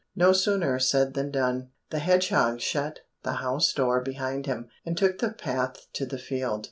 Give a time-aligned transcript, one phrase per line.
[0.15, 1.69] No sooner said than done.
[1.91, 6.59] The hedgehog shut the house door behind him, and took the path to the field.